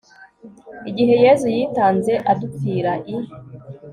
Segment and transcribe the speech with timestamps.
[0.89, 3.15] igihe yezu yitanze, adupfira i